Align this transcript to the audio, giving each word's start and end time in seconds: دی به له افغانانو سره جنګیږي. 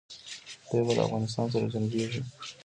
دی 0.69 0.77
به 0.85 0.91
له 0.97 1.03
افغانانو 1.05 1.33
سره 1.53 1.71
جنګیږي. 1.73 2.21